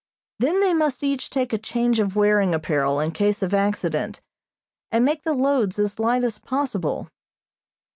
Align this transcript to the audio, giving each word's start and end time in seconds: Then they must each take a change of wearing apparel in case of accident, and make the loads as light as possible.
Then 0.39 0.61
they 0.61 0.73
must 0.73 1.03
each 1.03 1.29
take 1.29 1.53
a 1.53 1.59
change 1.59 1.99
of 1.99 2.15
wearing 2.15 2.55
apparel 2.55 2.99
in 2.99 3.11
case 3.11 3.43
of 3.43 3.53
accident, 3.53 4.19
and 4.91 5.05
make 5.05 5.21
the 5.21 5.35
loads 5.35 5.77
as 5.77 5.99
light 5.99 6.23
as 6.23 6.39
possible. 6.39 7.07